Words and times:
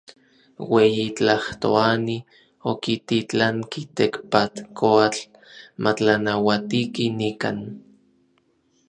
Ueyi 0.73 1.05
Tlajtoani 1.17 2.17
okititlanki 2.71 3.81
Tekpatkoatl 3.97 5.21
matlanauatiki 5.83 7.05
nikan. 7.19 7.57